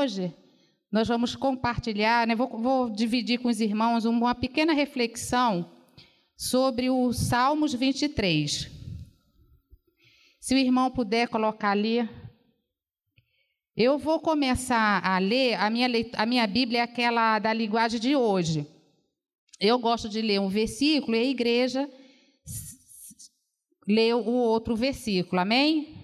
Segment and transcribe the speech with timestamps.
[0.00, 0.34] hoje
[0.90, 5.70] nós vamos compartilhar, né, vou, vou dividir com os irmãos uma pequena reflexão
[6.36, 8.70] sobre o Salmos 23.
[10.40, 12.08] Se o irmão puder colocar ali.
[13.76, 15.86] Eu vou começar a ler, a minha,
[16.16, 18.66] a minha Bíblia é aquela da linguagem de hoje.
[19.58, 21.88] Eu gosto de ler um versículo e a igreja
[23.86, 25.94] lê o outro versículo, amém?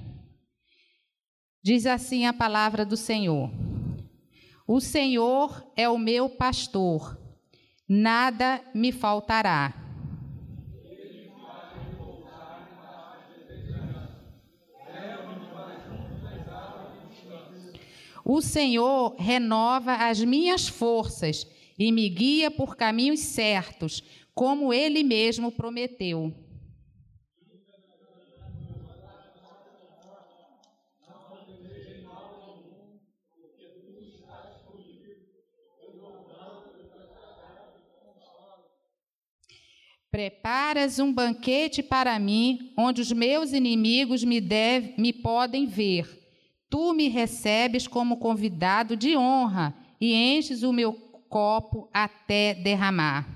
[1.62, 3.50] Diz assim a palavra do Senhor.
[4.66, 7.16] O Senhor é o meu pastor,
[7.88, 9.72] nada me faltará.
[18.24, 21.46] O Senhor renova as minhas forças
[21.78, 24.02] e me guia por caminhos certos,
[24.34, 26.34] como ele mesmo prometeu.
[40.16, 46.08] Preparas um banquete para mim, onde os meus inimigos me, deve, me podem ver.
[46.70, 50.94] Tu me recebes como convidado de honra e enches o meu
[51.28, 53.28] copo até derramar.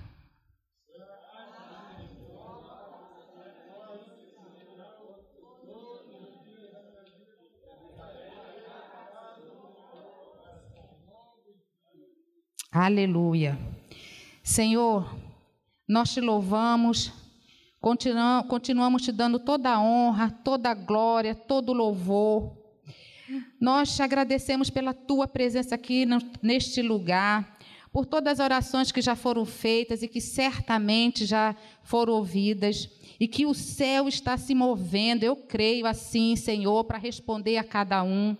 [12.72, 13.58] Aleluia.
[14.42, 15.14] Senhor,
[15.90, 17.10] nós te louvamos,
[17.80, 22.56] continuamos, te dando toda a honra, toda a glória, todo o louvor.
[23.60, 26.06] Nós te agradecemos pela tua presença aqui
[26.40, 27.58] neste lugar,
[27.92, 33.26] por todas as orações que já foram feitas e que certamente já foram ouvidas, e
[33.26, 38.36] que o céu está se movendo, eu creio assim, Senhor, para responder a cada um.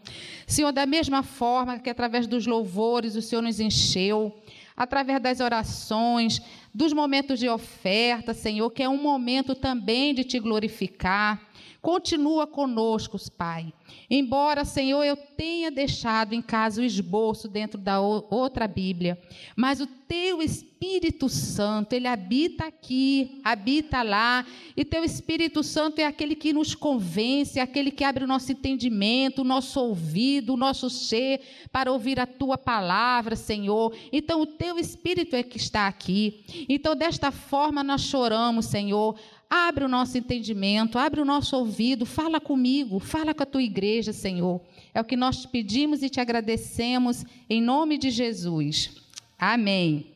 [0.47, 4.41] Senhor, da mesma forma que através dos louvores o Senhor nos encheu,
[4.77, 6.41] através das orações,
[6.73, 11.50] dos momentos de oferta, Senhor, que é um momento também de te glorificar.
[11.81, 13.73] Continua conosco, Pai.
[14.09, 19.19] Embora, Senhor, eu tenha deixado em casa o esboço dentro da outra Bíblia,
[19.57, 24.45] mas o teu Espírito Santo, ele habita aqui, habita lá,
[24.77, 28.53] e teu Espírito Santo é aquele que nos convence, é aquele que abre o nosso
[28.53, 31.41] entendimento, o nosso ouvido, o nosso ser
[31.73, 33.95] para ouvir a tua palavra, Senhor.
[34.13, 36.45] Então, o teu Espírito é que está aqui.
[36.69, 39.17] Então, desta forma, nós choramos, Senhor
[39.53, 44.13] Abre o nosso entendimento, abre o nosso ouvido, fala comigo, fala com a tua igreja,
[44.13, 44.63] Senhor.
[44.95, 48.95] É o que nós te pedimos e te agradecemos em nome de Jesus.
[49.37, 50.15] Amém.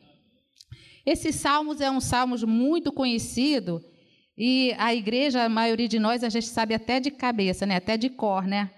[1.05, 3.83] Esse Salmos é um Salmos muito conhecido
[4.37, 7.75] e a igreja, a maioria de nós, a gente sabe até de cabeça, né?
[7.75, 8.71] até de cor, né?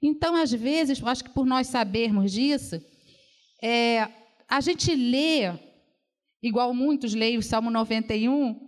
[0.00, 2.80] Então, às vezes, acho que por nós sabermos disso,
[3.62, 4.08] é,
[4.48, 5.52] a gente lê,
[6.42, 8.65] igual muitos leem o Salmo 91,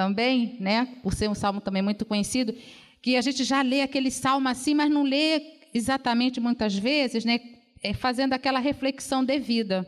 [0.00, 0.96] também, né?
[1.02, 2.54] Por ser um salmo também muito conhecido,
[3.02, 5.42] que a gente já lê aquele salmo assim, mas não lê
[5.74, 7.38] exatamente muitas vezes, né?
[7.82, 9.86] É, fazendo aquela reflexão devida,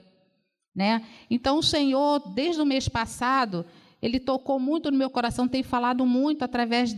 [0.76, 1.02] né?
[1.30, 3.64] Então o Senhor, desde o mês passado,
[4.02, 6.94] ele tocou muito no meu coração, tem falado muito através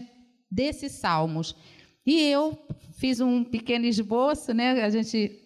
[0.51, 1.55] desses salmos.
[2.05, 2.59] E eu
[2.99, 4.83] fiz um pequeno esboço, né?
[4.83, 5.39] A gente,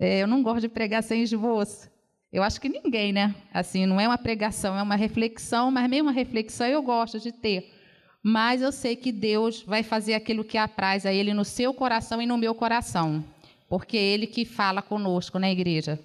[0.00, 1.90] é, eu não gosto de pregar sem esboço.
[2.32, 3.34] Eu acho que ninguém, né?
[3.52, 7.32] Assim, não é uma pregação, é uma reflexão, mas mesmo uma reflexão eu gosto de
[7.32, 7.74] ter.
[8.22, 12.20] Mas eu sei que Deus vai fazer aquilo que apraz a Ele no seu coração
[12.20, 13.24] e no meu coração,
[13.68, 15.98] porque é Ele que fala conosco na igreja.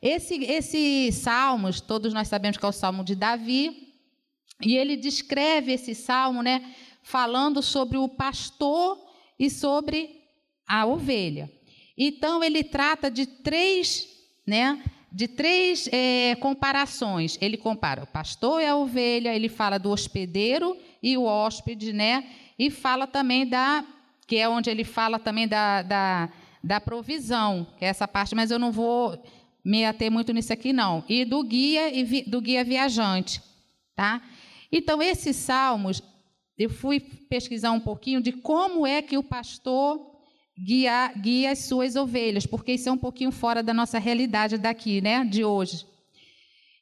[0.00, 3.92] Esse, esse Salmos, todos nós sabemos que é o Salmo de Davi,
[4.64, 8.98] e ele descreve esse salmo, né, falando sobre o pastor
[9.38, 10.22] e sobre
[10.66, 11.50] a ovelha.
[11.98, 14.08] Então ele trata de três,
[14.46, 17.36] né, de três é, comparações.
[17.40, 22.24] Ele compara o pastor e a ovelha, ele fala do hospedeiro e o hóspede, né?
[22.58, 23.84] E fala também da,
[24.26, 26.30] que é onde ele fala também da, da,
[26.64, 29.22] da provisão, que é essa parte, mas eu não vou
[29.64, 31.04] me ater muito nisso aqui, não.
[31.08, 33.42] E do guia e vi, do guia viajante,
[33.94, 34.22] tá?
[34.70, 36.02] Então, esses salmos,
[36.56, 40.11] eu fui pesquisar um pouquinho de como é que o pastor
[40.58, 45.00] guia, guia as suas ovelhas, porque isso é um pouquinho fora da nossa realidade daqui,
[45.00, 45.86] né, de hoje.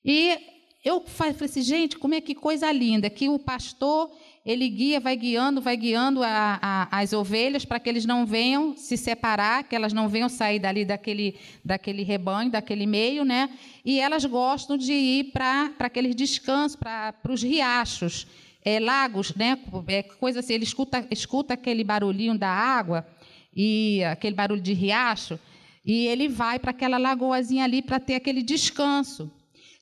[0.05, 0.39] E
[0.83, 4.11] eu falei assim, gente, como é que coisa linda, que o pastor,
[4.47, 8.75] ele guia, vai guiando, vai guiando a, a, as ovelhas para que eles não venham
[8.77, 13.51] se separar, que elas não venham sair dali daquele, daquele rebanho, daquele meio, né?
[13.85, 18.27] E elas gostam de ir para aqueles descansos, para os riachos,
[18.65, 19.59] é, lagos, né?
[19.87, 23.07] É, coisa assim, ele escuta, escuta aquele barulhinho da água,
[23.55, 25.39] e aquele barulho de riacho,
[25.85, 29.31] E ele vai para aquela lagoazinha ali para ter aquele descanso.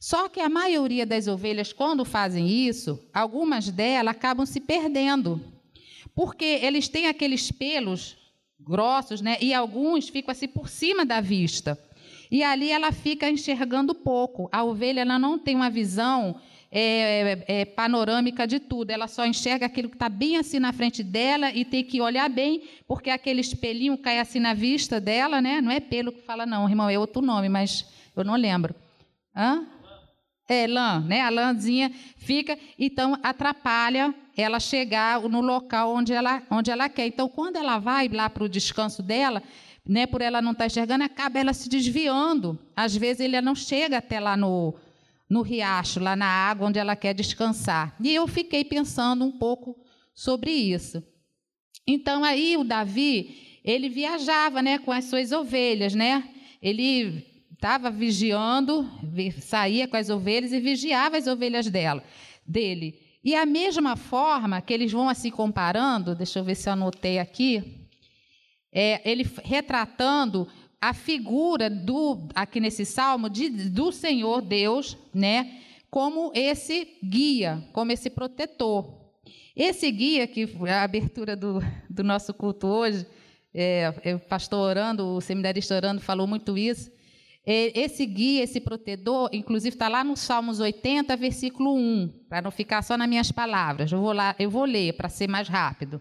[0.00, 5.40] Só que a maioria das ovelhas, quando fazem isso, algumas delas acabam se perdendo.
[6.14, 8.16] Porque eles têm aqueles pelos
[8.60, 9.38] grossos, né?
[9.40, 11.78] E alguns ficam assim por cima da vista.
[12.30, 14.48] E ali ela fica enxergando pouco.
[14.52, 18.90] A ovelha ela não tem uma visão é, é, panorâmica de tudo.
[18.90, 22.28] Ela só enxerga aquilo que está bem assim na frente dela e tem que olhar
[22.28, 25.60] bem, porque aquele espelhinho cai assim na vista dela, né?
[25.60, 28.74] Não é pelo que fala, não, irmão, é outro nome, mas eu não lembro.
[29.34, 29.66] Hã?
[30.48, 31.20] É, lã, né?
[31.20, 37.06] A lãzinha fica, então atrapalha ela chegar no local onde ela, onde ela quer.
[37.06, 39.42] Então, quando ela vai lá para o descanso dela,
[39.84, 42.58] né, por ela não estar tá enxergando, acaba ela se desviando.
[42.76, 44.74] Às vezes ele não chega até lá no,
[45.28, 47.94] no riacho, lá na água onde ela quer descansar.
[48.00, 49.76] E eu fiquei pensando um pouco
[50.14, 51.02] sobre isso.
[51.86, 56.28] Então aí o Davi, ele viajava, né, com as suas ovelhas, né?
[56.62, 58.88] Ele estava vigiando,
[59.40, 62.02] saía com as ovelhas e vigiava as ovelhas dela,
[62.46, 63.00] dele.
[63.22, 67.19] E a mesma forma que eles vão assim comparando, deixa eu ver se eu anotei
[67.19, 67.86] aqui,
[68.72, 70.48] é, ele retratando
[70.80, 75.60] a figura do aqui nesse salmo de, do Senhor Deus, né,
[75.90, 78.96] como esse guia, como esse protetor.
[79.56, 81.60] Esse guia que a abertura do,
[81.90, 83.04] do nosso culto hoje,
[83.52, 86.90] é, é, o pastor orando, o seminarista orando falou muito isso.
[87.44, 92.50] É, esse guia, esse protetor, inclusive está lá no Salmos 80, versículo 1, para não
[92.50, 93.90] ficar só nas minhas palavras.
[93.90, 96.00] Eu vou lá, eu vou ler para ser mais rápido.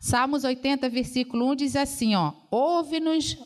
[0.00, 3.36] Salmos 80, versículo 1 diz assim, ó: Ouve-nos,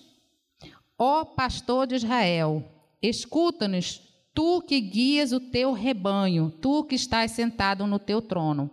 [1.02, 2.62] Ó pastor de Israel,
[3.00, 4.02] escuta-nos,
[4.34, 8.70] tu que guias o teu rebanho, tu que estás sentado no teu trono.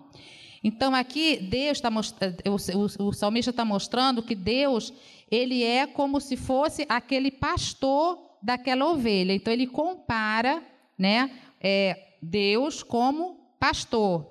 [0.61, 4.91] Então aqui Deus está o, o, o salmista está mostrando que Deus
[5.31, 9.31] ele é como se fosse aquele pastor daquela ovelha.
[9.31, 10.61] Então ele compara,
[10.97, 11.31] né,
[11.61, 14.27] é, Deus como pastor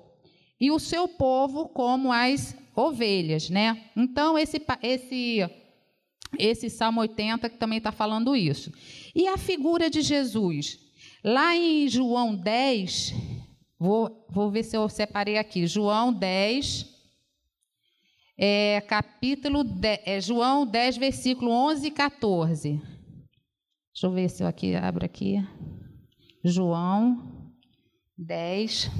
[0.61, 3.85] e o seu povo como as ovelhas, né?
[3.95, 5.49] Então esse esse
[6.37, 8.71] esse Salmo 80 que também está falando isso.
[9.15, 10.79] E a figura de Jesus?
[11.23, 13.13] Lá em João 10,
[13.79, 15.67] vou, vou ver se eu separei aqui.
[15.67, 16.85] João 10,
[18.37, 22.69] é, capítulo 10, é, João 10, versículo 11 e 14.
[22.69, 25.37] Deixa eu ver se eu aqui abro aqui.
[26.43, 27.51] João
[28.17, 28.91] 10.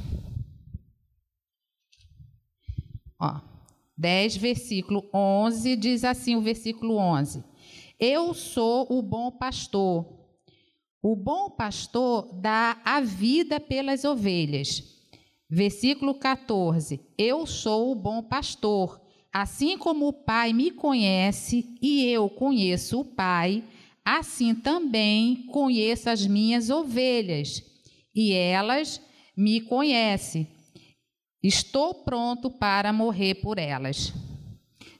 [3.19, 3.56] Ó.
[3.98, 7.44] 10, versículo 11, diz assim o versículo 11:
[8.00, 10.06] Eu sou o bom pastor.
[11.02, 14.84] O bom pastor dá a vida pelas ovelhas.
[15.50, 19.02] Versículo 14: Eu sou o bom pastor.
[19.34, 23.64] Assim como o Pai me conhece e eu conheço o Pai,
[24.06, 27.62] assim também conheço as minhas ovelhas,
[28.16, 29.02] e elas
[29.36, 30.48] me conhecem
[31.42, 34.12] Estou pronto para morrer por elas.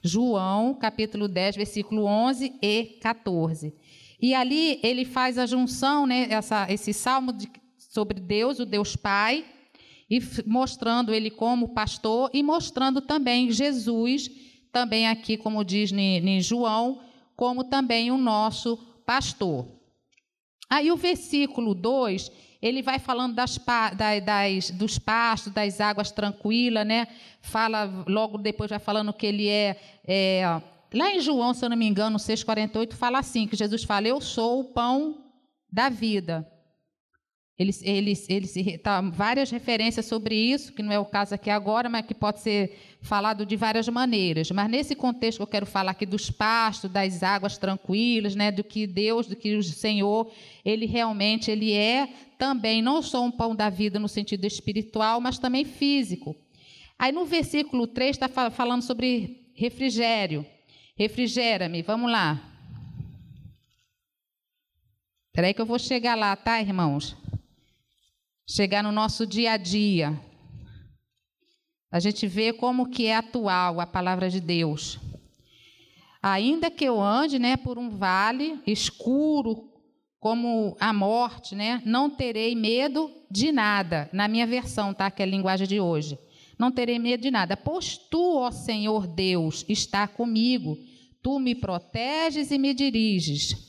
[0.02, 3.74] João, capítulo 10, versículo 11 e 14.
[4.20, 8.94] E ali ele faz a junção, né, essa, esse salmo de, sobre Deus, o Deus
[8.94, 9.44] Pai,
[10.08, 14.30] e mostrando ele como pastor e mostrando também Jesus,
[14.72, 17.02] também aqui, como diz em João,
[17.36, 19.66] como também o nosso pastor.
[20.70, 22.30] Aí o versículo 2
[22.60, 23.58] ele vai falando das,
[23.96, 27.06] das, dos pastos, das águas tranquilas, né?
[27.40, 30.60] Fala, logo depois vai falando que ele é, é
[30.92, 34.20] Lá em João, se eu não me engano, 6,48, fala assim: que Jesus fala, Eu
[34.20, 35.18] sou o pão
[35.70, 36.50] da vida.
[37.58, 41.88] Ele, ele, ele tá, várias referências sobre isso, que não é o caso aqui agora,
[41.88, 44.48] mas que pode ser falado de várias maneiras.
[44.52, 48.86] Mas nesse contexto eu quero falar aqui dos pastos, das águas tranquilas, né, do que
[48.86, 50.30] Deus, do que o Senhor,
[50.64, 55.36] ele realmente ele é também não só um pão da vida no sentido espiritual, mas
[55.36, 56.36] também físico.
[56.96, 60.46] Aí no versículo 3 está falando sobre refrigério.
[60.96, 62.40] Refrigera-me, vamos lá.
[65.28, 67.16] Espera aí que eu vou chegar lá, tá, irmãos?
[68.48, 70.18] Chegar no nosso dia a dia.
[71.90, 74.98] A gente vê como que é atual a palavra de Deus.
[76.22, 79.68] Ainda que eu ande, né, por um vale escuro
[80.18, 84.08] como a morte, né, não terei medo de nada.
[84.12, 86.18] Na minha versão, tá, que é a linguagem de hoje.
[86.58, 90.76] Não terei medo de nada, pois tu, ó Senhor Deus, está comigo.
[91.22, 93.67] Tu me proteges e me diriges.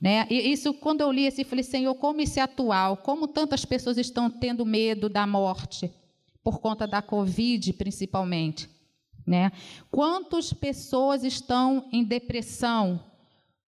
[0.00, 0.26] Né?
[0.30, 3.98] E isso, quando eu li assim, falei, Senhor, como isso é atual, como tantas pessoas
[3.98, 5.92] estão tendo medo da morte,
[6.42, 8.68] por conta da Covid, principalmente.
[9.26, 9.52] Né?
[9.90, 13.04] Quantas pessoas estão em depressão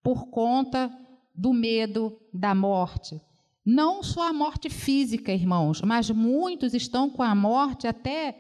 [0.02, 0.90] por conta
[1.34, 3.20] do medo da morte.
[3.64, 8.36] Não só a morte física, irmãos, mas muitos estão com a morte até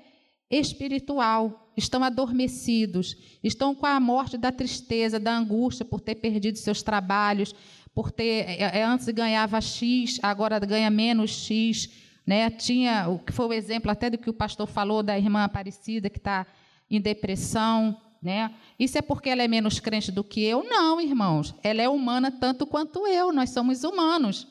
[0.50, 6.82] espiritual, estão adormecidos, estão com a morte da tristeza, da angústia por ter perdido seus
[6.82, 7.54] trabalhos,
[7.94, 11.90] por ter é, é, antes ganhava X, agora ganha menos X,
[12.26, 12.50] né?
[12.50, 16.08] Tinha o que foi o exemplo até do que o pastor falou da irmã Aparecida
[16.08, 16.46] que está
[16.90, 18.54] em depressão, né?
[18.78, 20.62] Isso é porque ela é menos crente do que eu?
[20.64, 21.54] Não, irmãos.
[21.62, 23.32] Ela é humana tanto quanto eu.
[23.32, 24.46] Nós somos humanos.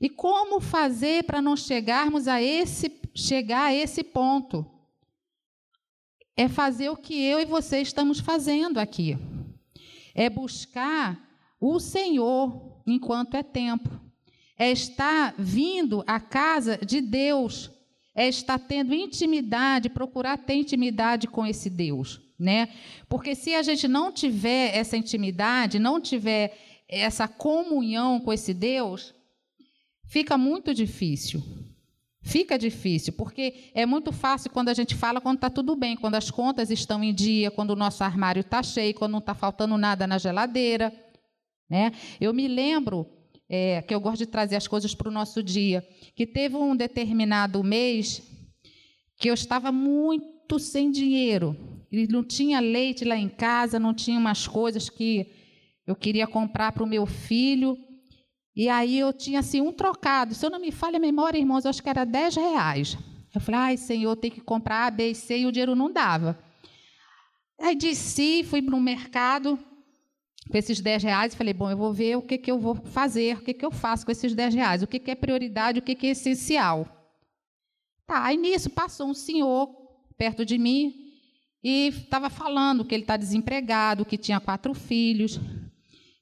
[0.00, 4.66] E como fazer para não chegarmos a esse chegar a esse ponto?
[6.36, 9.16] É fazer o que eu e você estamos fazendo aqui.
[10.14, 11.18] É buscar
[11.58, 13.90] o Senhor enquanto é tempo.
[14.58, 17.70] É estar vindo à casa de Deus.
[18.14, 22.68] É estar tendo intimidade, procurar ter intimidade com esse Deus né?
[23.08, 26.56] Porque se a gente não tiver essa intimidade, não tiver
[26.88, 29.14] essa comunhão com esse Deus,
[30.04, 31.42] fica muito difícil.
[32.22, 36.16] Fica difícil, porque é muito fácil quando a gente fala quando está tudo bem, quando
[36.16, 39.78] as contas estão em dia, quando o nosso armário está cheio, quando não está faltando
[39.78, 40.92] nada na geladeira.
[41.68, 41.92] Né?
[42.20, 43.06] Eu me lembro
[43.48, 46.76] é, que eu gosto de trazer as coisas para o nosso dia, que teve um
[46.76, 48.22] determinado mês
[49.18, 51.56] que eu estava muito sem dinheiro.
[51.90, 55.32] E não tinha leite lá em casa, não tinha umas coisas que
[55.86, 57.78] eu queria comprar para o meu filho.
[58.54, 60.34] E aí eu tinha assim um trocado.
[60.34, 62.98] Se eu não me falha a memória, irmãos, eu acho que era 10 reais.
[63.34, 65.92] Eu falei, ai, Senhor, tem que comprar A, B e C, e o dinheiro não
[65.92, 66.38] dava.
[67.60, 69.58] Aí desci, fui para o mercado
[70.50, 72.74] com esses 10 reais e falei, bom, eu vou ver o que, que eu vou
[72.74, 75.78] fazer, o que, que eu faço com esses 10 reais, o que, que é prioridade,
[75.78, 76.86] o que, que é essencial.
[78.06, 79.68] Tá, aí nisso passou um senhor
[80.16, 81.06] perto de mim,
[81.68, 85.40] e estava falando que ele está desempregado, que tinha quatro filhos.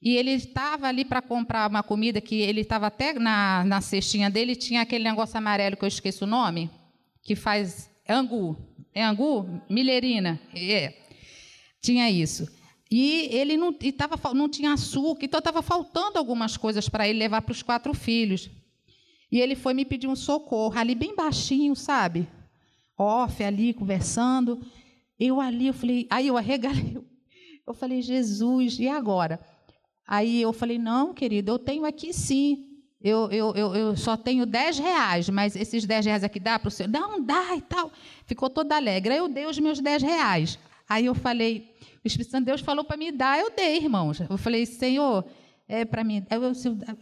[0.01, 4.27] E ele estava ali para comprar uma comida que ele estava até na, na cestinha
[4.27, 6.71] dele, tinha aquele negócio amarelo que eu esqueço o nome,
[7.21, 8.57] que faz angu.
[8.91, 9.61] É angu?
[9.69, 10.39] Milherina.
[10.55, 10.93] É.
[11.79, 12.47] Tinha isso.
[12.89, 17.19] E ele não, e tava, não tinha açúcar, então estava faltando algumas coisas para ele
[17.19, 18.49] levar para os quatro filhos.
[19.31, 22.27] E ele foi me pedir um socorro, ali bem baixinho, sabe?
[22.97, 24.61] Off, ali, conversando.
[25.19, 26.97] Eu ali, eu falei, aí eu arregalei,
[27.65, 29.39] eu falei, Jesus, e agora?
[30.07, 32.75] Aí eu falei, não, querido, eu tenho aqui sim.
[33.01, 36.69] Eu, eu, eu, eu só tenho 10 reais, mas esses 10 reais aqui dá para
[36.69, 36.89] o senhor?
[36.89, 37.91] Não, dá e tal.
[38.25, 39.13] Ficou toda alegre.
[39.13, 40.59] Aí eu dei os meus 10 reais.
[40.87, 44.19] Aí eu falei, o Espírito Santo de Deus falou para me dar, eu dei, irmãos.
[44.29, 45.25] Eu falei, Senhor,
[45.67, 46.23] é, para mim.
[46.29, 46.53] Eu, eu,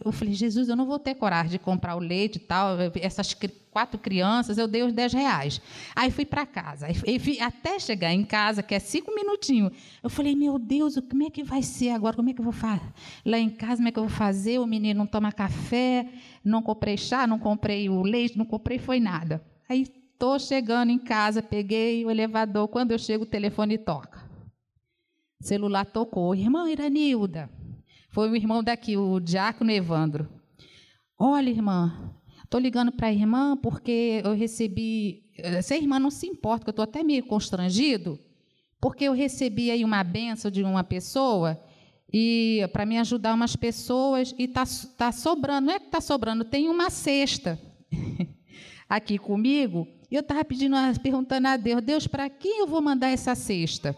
[0.06, 2.76] eu, falei, Jesus, eu não vou ter coragem de comprar o leite e tal.
[3.00, 3.36] Essas
[3.70, 5.60] quatro crianças, eu dei os 10 reais.
[5.94, 6.86] Aí fui para casa.
[6.86, 6.96] Aí,
[7.40, 9.70] até chegar em casa, que é cinco minutinhos,
[10.02, 12.16] eu falei, meu Deus, como é que vai ser agora?
[12.16, 12.92] Como é que eu vou fazer?
[13.24, 14.58] Lá em casa, como é que eu vou fazer?
[14.58, 16.08] O menino não toma café,
[16.42, 19.44] não comprei chá, não comprei o leite, não comprei foi nada.
[19.68, 22.68] Aí estou chegando em casa, peguei o elevador.
[22.68, 24.24] Quando eu chego, o telefone toca.
[25.40, 26.34] O celular tocou.
[26.34, 27.50] Irmã Iranilda.
[28.08, 30.28] Foi o irmão daqui, o diácono Evandro.
[31.18, 35.24] Olha, irmã, estou ligando para a irmã porque eu recebi.
[35.62, 38.18] Se a irmã não se importa, que eu estou até meio constrangido,
[38.80, 41.60] porque eu recebi aí uma benção de uma pessoa
[42.12, 44.62] e para me ajudar umas pessoas e está
[44.96, 45.66] tá sobrando.
[45.66, 47.58] Não é que está sobrando, tem uma cesta
[48.88, 49.88] aqui comigo.
[50.14, 53.96] E eu estava pedindo, perguntando a Deus, Deus, para quem eu vou mandar essa cesta?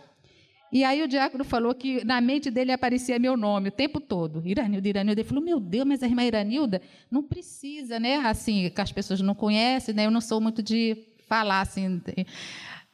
[0.72, 4.40] E aí o diácono falou que na mente dele aparecia meu nome o tempo todo.
[4.42, 5.20] Iranilda, Iranilda.
[5.20, 6.80] Ele falou, meu Deus, mas a irmã Iranilda
[7.10, 8.16] não precisa, né?
[8.16, 10.06] Assim, que as pessoas não conhecem, né?
[10.06, 10.96] Eu não sou muito de
[11.28, 12.00] falar assim.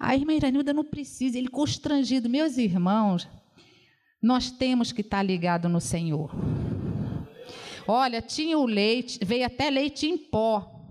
[0.00, 1.38] A irmã Iranilda não precisa.
[1.38, 2.28] Ele constrangido.
[2.28, 3.28] Meus irmãos,
[4.20, 6.34] nós temos que estar ligados no Senhor.
[7.86, 10.81] Olha, tinha o leite, veio até leite em pó.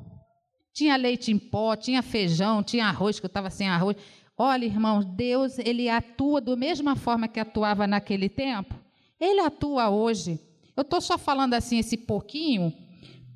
[0.74, 3.98] Tinha leite em pó, tinha feijão, tinha arroz, que eu estava sem arroz.
[4.38, 8.74] Olha, irmãos, Deus, ele atua da mesma forma que atuava naquele tempo.
[9.20, 10.40] Ele atua hoje.
[10.76, 12.74] Eu estou só falando assim esse pouquinho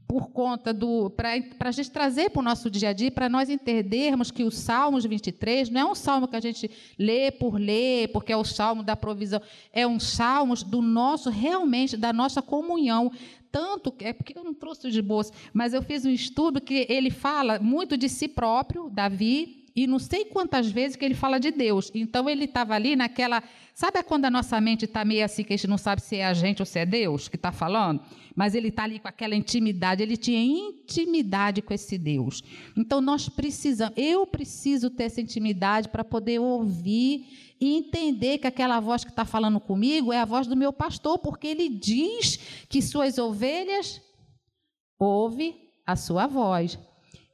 [0.07, 3.49] por conta do para a gente trazer para o nosso dia a dia, para nós
[3.49, 8.09] entendermos que o Salmos 23 não é um salmo que a gente lê por ler,
[8.09, 9.41] porque é o salmo da provisão,
[9.73, 13.11] é um salmo do nosso realmente da nossa comunhão,
[13.55, 17.09] tanto é porque eu não trouxe de bolsa, mas eu fiz um estudo que ele
[17.09, 21.51] fala muito de si próprio, Davi, e não sei quantas vezes que ele fala de
[21.51, 21.91] Deus.
[21.93, 23.43] Então ele estava ali naquela.
[23.73, 26.25] Sabe quando a nossa mente está meio assim, que a gente não sabe se é
[26.25, 28.01] a gente ou se é Deus que está falando?
[28.33, 32.41] Mas ele está ali com aquela intimidade, ele tinha intimidade com esse Deus.
[32.77, 38.79] Então nós precisamos, eu preciso ter essa intimidade para poder ouvir e entender que aquela
[38.79, 42.37] voz que está falando comigo é a voz do meu pastor, porque ele diz
[42.69, 44.01] que suas ovelhas
[44.97, 46.79] ouvem a sua voz.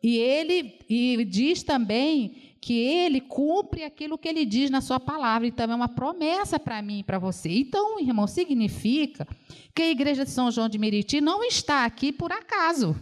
[0.04, 5.48] E ele e diz também que ele cumpre aquilo que ele diz na sua palavra.
[5.48, 7.50] Então é uma promessa para mim e para você.
[7.50, 9.28] Então, irmão, significa
[9.76, 12.96] que a igreja de São João de Meriti não está aqui por acaso.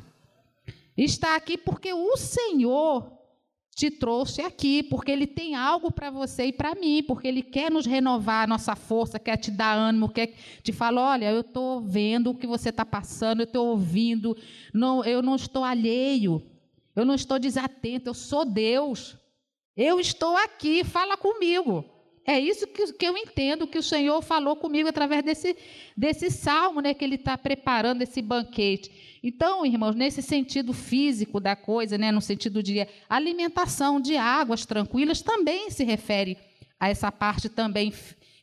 [0.97, 3.19] Está aqui porque o Senhor
[3.75, 7.71] te trouxe aqui, porque Ele tem algo para você e para mim, porque Ele quer
[7.71, 11.79] nos renovar a nossa força, quer te dar ânimo, quer te falar: olha, eu estou
[11.79, 14.35] vendo o que você está passando, eu estou ouvindo,
[14.73, 16.45] não, eu não estou alheio.
[16.99, 19.15] Eu não estou desatento, eu sou Deus.
[19.75, 21.85] Eu estou aqui, fala comigo.
[22.25, 25.55] É isso que, que eu entendo que o Senhor falou comigo através desse,
[25.95, 29.19] desse salmo, né, que Ele está preparando esse banquete.
[29.23, 35.21] Então, irmãos, nesse sentido físico da coisa, né, no sentido de alimentação de águas tranquilas,
[35.21, 36.37] também se refere
[36.77, 37.93] a essa parte também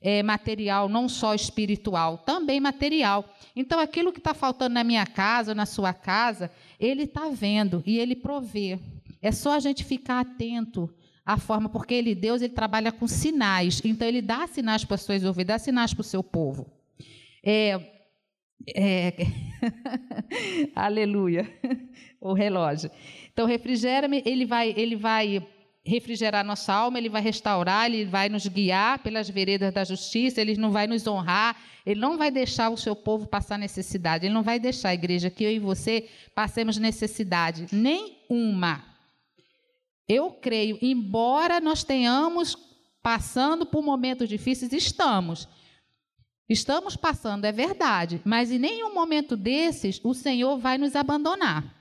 [0.01, 3.25] é, material, não só espiritual, também material.
[3.55, 7.99] Então, aquilo que está faltando na minha casa, na sua casa, ele está vendo e
[7.99, 8.79] ele provê.
[9.21, 10.93] É só a gente ficar atento
[11.25, 13.81] à forma, porque ele, Deus, ele trabalha com sinais.
[13.85, 16.71] Então, ele dá sinais para as suas ovelhas, dá sinais para o seu povo.
[17.43, 17.81] É,
[18.75, 19.13] é...
[20.75, 21.49] Aleluia.
[22.21, 22.91] o relógio.
[23.33, 25.47] Então, refrigera-me, ele vai, ele vai
[25.87, 30.57] refrigerar nossa alma, ele vai restaurar, ele vai nos guiar pelas veredas da justiça, ele
[30.57, 34.43] não vai nos honrar, ele não vai deixar o seu povo passar necessidade, ele não
[34.43, 38.85] vai deixar a igreja que eu e você passemos necessidade nenhuma.
[40.09, 42.57] Eu creio, embora nós tenhamos
[43.01, 45.49] passando por momentos difíceis, estamos.
[46.49, 51.76] Estamos passando, é verdade, mas em nenhum momento desses o Senhor vai nos abandonar.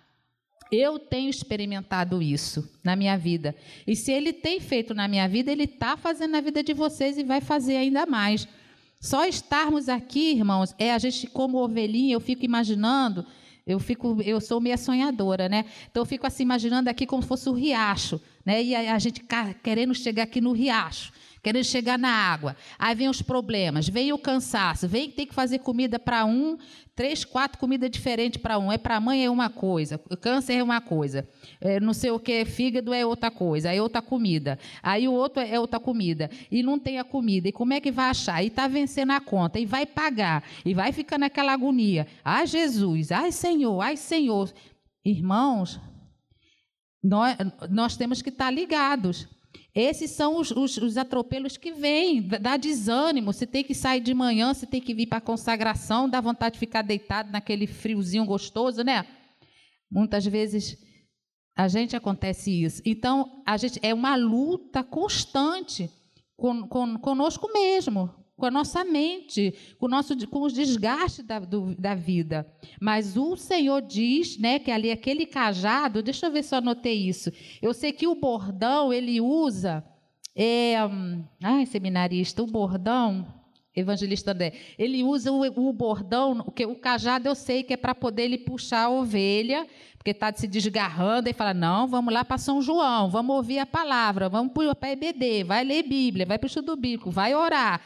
[0.72, 3.56] Eu tenho experimentado isso na minha vida.
[3.86, 7.18] E se ele tem feito na minha vida, ele está fazendo na vida de vocês
[7.18, 8.48] e vai fazer ainda mais.
[9.00, 13.26] Só estarmos aqui, irmãos, é a gente como ovelhinha, eu fico imaginando,
[13.66, 15.66] eu fico, eu sou meia sonhadora, né?
[15.90, 18.64] Então eu fico assim imaginando aqui como se fosse o riacho, né?
[18.64, 19.24] E a, a gente
[19.62, 21.12] querendo chegar aqui no riacho
[21.46, 22.56] querendo chegar na água.
[22.80, 26.58] Aí vem os problemas, vem o cansaço, vem ter que fazer comida para um,
[26.96, 28.72] três, quatro comidas diferentes para um.
[28.72, 31.30] É para a mãe é uma coisa, câncer é uma coisa,
[31.62, 34.58] é, não sei o que, fígado é outra coisa, é outra comida.
[34.82, 36.32] Aí o outro é outra comida.
[36.50, 37.48] E não tem a comida.
[37.48, 38.44] E como é que vai achar?
[38.44, 42.08] E está vencendo a conta, e vai pagar, e vai ficar naquela agonia.
[42.24, 44.52] Ai, Jesus, ai, Senhor, ai, Senhor.
[45.06, 45.80] Irmãos,
[47.04, 47.38] nós,
[47.70, 49.35] nós temos que estar ligados.
[49.74, 53.34] Esses são os, os, os, atropelos que vêm, dá desânimo.
[53.34, 56.54] Você tem que sair de manhã, você tem que vir para a consagração, dá vontade
[56.54, 59.06] de ficar deitado naquele friozinho gostoso, né?
[59.92, 60.78] Muitas vezes
[61.56, 62.82] a gente acontece isso.
[62.86, 65.90] Então, a gente é uma luta constante
[66.36, 66.68] com,
[67.00, 71.96] conosco mesmo, com a nossa mente, com, o nosso, com os desgastes da, do, da
[71.96, 72.46] vida.
[72.82, 77.08] Mas o Senhor diz, né, que ali aquele cajado, deixa eu ver se eu anotei
[77.08, 77.32] isso.
[77.62, 79.84] Eu sei que o bordão ele usa,
[80.36, 80.76] é,
[81.42, 83.26] ai, seminarista, o bordão,
[83.74, 87.96] evangelista André, ele usa o, o bordão, que o cajado eu sei que é para
[87.96, 89.68] poder ele puxar a ovelha,
[89.98, 93.66] porque está se desgarrando e fala: não, vamos lá para São João, vamos ouvir a
[93.66, 97.82] palavra, vamos para a EBD, vai ler Bíblia, vai para o estudo bíblico, vai orar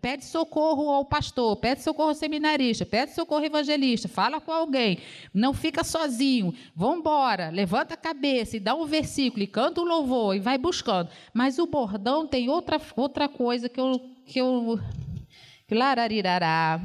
[0.00, 4.98] pede socorro ao pastor, pede socorro ao seminarista, pede socorro ao evangelista, fala com alguém,
[5.32, 9.84] não fica sozinho, vamos embora, levanta a cabeça e dá um versículo e canta um
[9.84, 11.10] louvor e vai buscando.
[11.32, 14.78] Mas o bordão tem outra, outra coisa que eu, que eu
[15.68, 16.80] Lararirará,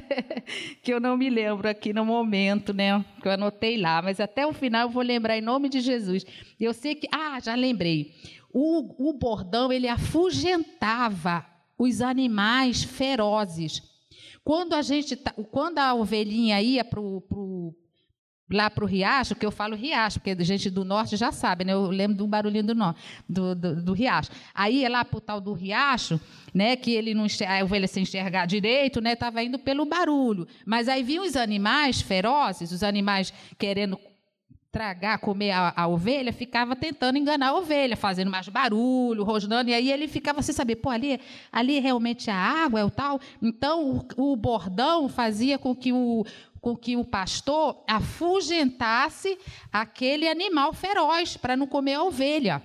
[0.82, 3.04] que eu não me lembro aqui no momento, né?
[3.20, 6.24] Que eu anotei lá, mas até o final eu vou lembrar em nome de Jesus.
[6.58, 8.14] Eu sei que, ah, já lembrei.
[8.50, 11.44] O, o bordão ele afugentava
[11.78, 13.82] os animais ferozes.
[14.42, 17.74] Quando a gente, tá, quando a ovelhinha ia pro, pro,
[18.50, 21.64] lá para o riacho, que eu falo riacho, porque a gente do norte já sabe,
[21.64, 21.72] né?
[21.72, 24.30] Eu lembro do barulhinho do norte, do, do, do riacho.
[24.54, 26.20] Aí ia lá para o tal do riacho,
[26.54, 26.76] né?
[26.76, 29.14] Que ele não a ovelha sem enxergar direito, né?
[29.14, 30.46] Estava indo pelo barulho.
[30.64, 33.98] Mas aí vinham os animais ferozes, os animais querendo
[34.76, 39.74] tragar, comer a, a, ovelha, ficava tentando enganar a ovelha, fazendo mais barulho, rosnando, e
[39.74, 41.18] aí ele ficava sem saber, pô, ali,
[41.50, 43.18] ali realmente a água é o tal.
[43.40, 46.26] Então o, o bordão fazia com que o,
[46.60, 49.38] com que o pastor afugentasse
[49.72, 52.62] aquele animal feroz para não comer a ovelha.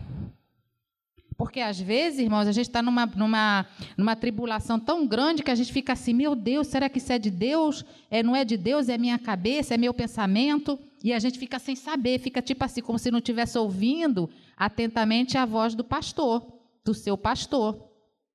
[1.37, 5.55] Porque às vezes, irmãos, a gente está numa, numa, numa tribulação tão grande que a
[5.55, 7.85] gente fica assim: meu Deus, será que isso é de Deus?
[8.11, 8.89] É, não é de Deus?
[8.89, 9.73] É minha cabeça?
[9.73, 10.77] É meu pensamento?
[11.03, 15.37] E a gente fica sem saber, fica tipo assim, como se não estivesse ouvindo atentamente
[15.37, 16.45] a voz do pastor,
[16.85, 17.89] do seu pastor,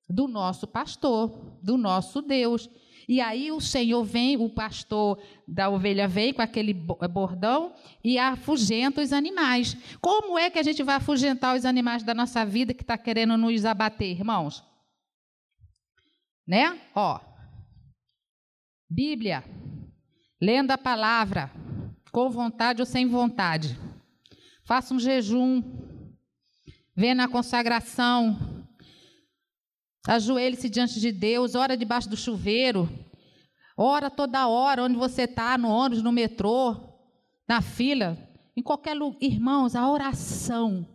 [0.09, 2.69] do nosso pastor, do nosso Deus.
[3.07, 9.01] E aí o Senhor vem, o pastor da ovelha vem com aquele bordão e afugenta
[9.01, 9.77] os animais.
[10.01, 13.37] Como é que a gente vai afugentar os animais da nossa vida que está querendo
[13.37, 14.61] nos abater, irmãos?
[16.45, 16.77] Né?
[16.93, 17.19] Ó.
[18.89, 19.43] Bíblia.
[20.41, 21.49] Lendo a palavra,
[22.17, 23.77] com vontade ou sem vontade.
[24.63, 25.61] Faça um jejum.
[26.95, 28.65] Venha na consagração
[30.07, 32.89] Ajoelhe-se diante de Deus, ora debaixo do chuveiro,
[33.75, 36.75] ora toda hora, onde você está, no ônibus, no metrô,
[37.47, 38.17] na fila,
[38.55, 39.17] em qualquer lugar.
[39.21, 40.87] Irmãos, a oração,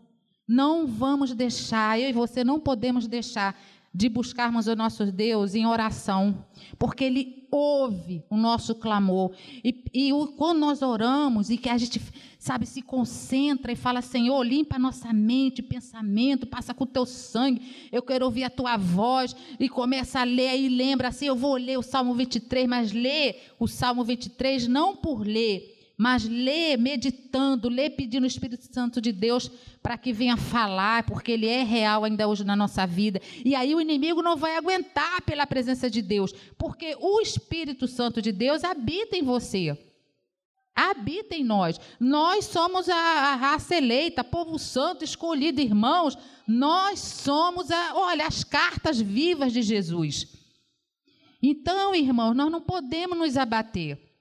[0.49, 3.55] não vamos deixar, eu e você não podemos deixar
[3.95, 6.45] de buscarmos o nosso Deus em oração,
[6.79, 9.33] porque Ele ouve o nosso clamor.
[9.63, 12.01] E, e o, quando nós oramos e que a gente,
[12.39, 17.89] sabe, se concentra e fala, Senhor, limpa nossa mente, pensamento, passa com o teu sangue,
[17.93, 21.57] eu quero ouvir a tua voz, e começa a ler e lembra assim, eu vou
[21.57, 25.72] ler o Salmo 23, mas lê o Salmo 23 não por ler,
[26.03, 29.49] mas lê meditando, lê pedindo o Espírito Santo de Deus
[29.81, 33.23] para que venha falar, porque ele é real ainda hoje na nossa vida.
[33.45, 38.21] E aí o inimigo não vai aguentar pela presença de Deus, porque o Espírito Santo
[38.21, 39.79] de Deus habita em você.
[40.75, 41.79] Habita em nós.
[42.01, 46.19] Nós somos a, a raça eleita, povo santo, escolhido, irmãos.
[46.49, 50.27] Nós somos, a, olha, as cartas vivas de Jesus.
[51.41, 54.12] Então, irmãos, nós não podemos nos abater.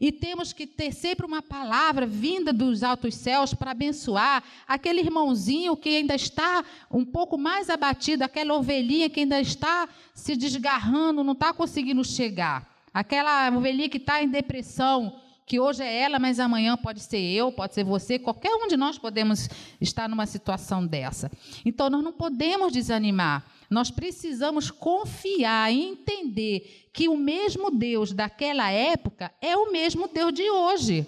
[0.00, 5.76] E temos que ter sempre uma palavra vinda dos altos céus para abençoar aquele irmãozinho
[5.76, 11.32] que ainda está um pouco mais abatido, aquela ovelhinha que ainda está se desgarrando, não
[11.32, 12.68] está conseguindo chegar.
[12.92, 17.50] Aquela ovelhinha que está em depressão, que hoje é ela, mas amanhã pode ser eu,
[17.50, 19.48] pode ser você, qualquer um de nós podemos
[19.80, 21.30] estar numa situação dessa.
[21.64, 23.44] Então nós não podemos desanimar.
[23.68, 30.32] Nós precisamos confiar e entender que o mesmo Deus daquela época é o mesmo Deus
[30.32, 31.06] de hoje.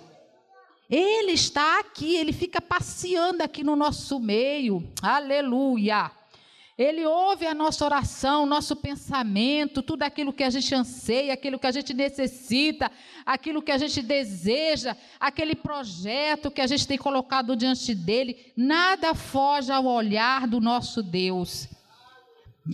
[0.88, 4.92] Ele está aqui, ele fica passeando aqui no nosso meio.
[5.01, 6.11] Aleluia.
[6.77, 11.66] Ele ouve a nossa oração, nosso pensamento, tudo aquilo que a gente anseia, aquilo que
[11.66, 12.90] a gente necessita,
[13.25, 18.53] aquilo que a gente deseja, aquele projeto que a gente tem colocado diante dele.
[18.57, 21.68] Nada foge ao olhar do nosso Deus.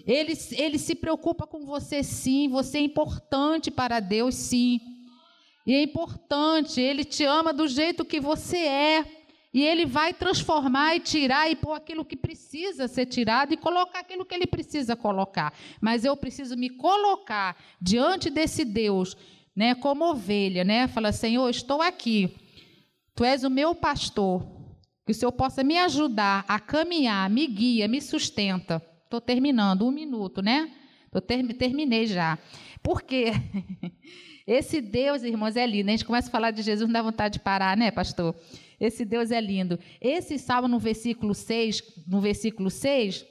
[0.07, 2.49] Ele, ele se preocupa com você, sim.
[2.49, 4.81] Você é importante para Deus, sim.
[5.67, 9.05] E é importante, Ele te ama do jeito que você é.
[9.53, 14.01] E Ele vai transformar e tirar e pôr aquilo que precisa ser tirado e colocar
[14.01, 15.53] aquilo que Ele precisa colocar.
[15.81, 19.17] Mas eu preciso me colocar diante desse Deus,
[19.57, 20.87] né, como ovelha, né?
[20.87, 22.37] Fala, Senhor, estou aqui.
[23.15, 24.47] Tu és o meu pastor.
[25.07, 28.83] Que o Senhor possa me ajudar a caminhar, me guia, me sustenta.
[29.07, 30.69] Estou terminando, um minuto, né?
[31.13, 32.37] Tô ter, terminei já.
[32.83, 33.27] Por quê?
[34.45, 35.89] Esse Deus, irmãos, é lindo.
[35.89, 38.35] A gente começa a falar de Jesus, não dá vontade de parar, né, pastor?
[38.81, 39.79] Esse Deus é lindo.
[40.01, 43.25] Esse salmo no versículo 6, no versículo 6,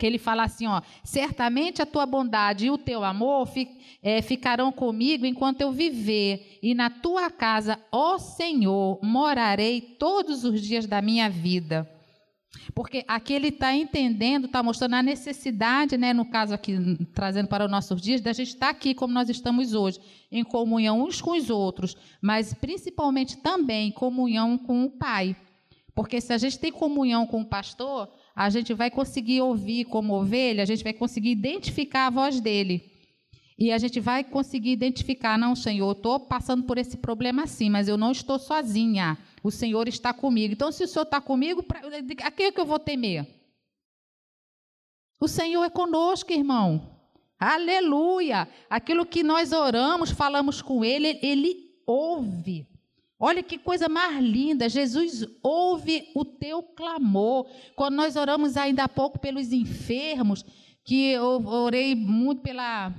[0.00, 3.68] que ele fala assim, ó, certamente a tua bondade e o teu amor fi,
[4.02, 10.60] é, ficarão comigo enquanto eu viver, e na tua casa, ó Senhor, morarei todos os
[10.60, 11.88] dias da minha vida.
[12.74, 16.76] Porque aqui ele está entendendo, está mostrando a necessidade, né, no caso aqui,
[17.12, 20.00] trazendo para os nossos dias, da gente estar tá aqui como nós estamos hoje,
[20.32, 25.36] em comunhão uns com os outros, mas principalmente também em comunhão com o Pai.
[25.94, 30.14] Porque se a gente tem comunhão com o pastor, a gente vai conseguir ouvir como
[30.14, 32.88] ovelha, a gente vai conseguir identificar a voz dele.
[33.58, 37.88] E a gente vai conseguir identificar, não, Senhor, estou passando por esse problema assim, mas
[37.88, 39.18] eu não estou sozinha.
[39.42, 40.52] O Senhor está comigo.
[40.52, 41.64] Então, se o Senhor está comigo,
[42.22, 43.26] a quem é que eu vou temer?
[45.20, 46.96] O Senhor é conosco, irmão.
[47.38, 48.48] Aleluia!
[48.68, 52.66] Aquilo que nós oramos, falamos com Ele, Ele ouve.
[53.18, 54.68] Olha que coisa mais linda.
[54.68, 57.48] Jesus ouve o teu clamor.
[57.74, 60.44] Quando nós oramos ainda há pouco pelos enfermos,
[60.84, 62.92] que eu orei muito pela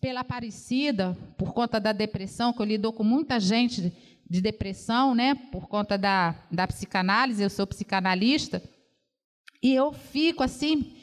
[0.00, 3.92] pela Aparecida, por conta da depressão, que eu lido com muita gente
[4.28, 8.62] de depressão, né, por conta da, da psicanálise, eu sou psicanalista,
[9.62, 10.94] e eu fico assim,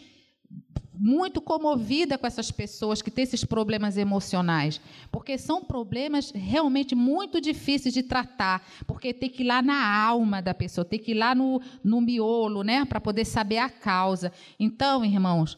[0.97, 4.79] muito comovida com essas pessoas que têm esses problemas emocionais,
[5.11, 10.41] porque são problemas realmente muito difíceis de tratar, porque tem que ir lá na alma
[10.41, 14.31] da pessoa, tem que ir lá no, no miolo, né, para poder saber a causa.
[14.59, 15.57] Então, irmãos,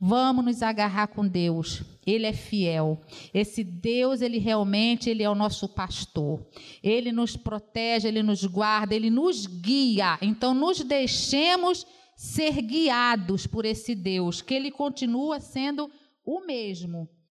[0.00, 1.82] vamos nos agarrar com Deus.
[2.06, 3.00] Ele é fiel.
[3.34, 6.46] Esse Deus, ele realmente, ele é o nosso pastor.
[6.82, 10.18] Ele nos protege, ele nos guarda, ele nos guia.
[10.22, 15.90] Então, nos deixemos ser guiados por esse Deus, que ele continua sendo
[16.24, 17.08] o mesmo.